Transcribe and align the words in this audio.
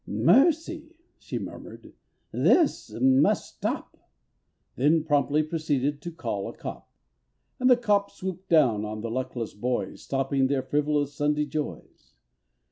"Mercy!" 0.07 0.95
she 1.19 1.37
murmured, 1.37 1.93
"this 2.31 2.89
must 2.99 3.53
stop!" 3.57 4.09
Then 4.75 5.03
promptly 5.03 5.43
proceeded 5.43 6.01
to 6.01 6.11
call 6.11 6.49
a 6.49 6.57
cop; 6.57 6.89
And 7.59 7.69
the 7.69 7.77
cop 7.77 8.09
swooped 8.09 8.49
down 8.49 8.83
on 8.83 9.01
the 9.01 9.11
luckless 9.11 9.53
boys, 9.53 10.01
Stopping 10.01 10.47
their 10.47 10.63
frivolous 10.63 11.13
Sunday 11.13 11.45
joys. 11.45 12.15